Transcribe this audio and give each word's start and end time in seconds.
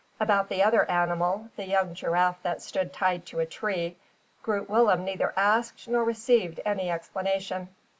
About 0.19 0.49
the 0.49 0.63
other 0.63 0.89
animal 0.89 1.49
the 1.55 1.67
young 1.67 1.93
giraffe 1.93 2.41
that 2.41 2.63
stood 2.63 2.91
tied 2.91 3.23
to 3.27 3.39
a 3.39 3.45
tree 3.45 3.97
Groot 4.41 4.67
Willem 4.67 5.05
neither 5.05 5.31
asked 5.37 5.87
nor 5.87 6.03
received 6.03 6.59
any 6.65 6.89
explanation. 6.89 7.69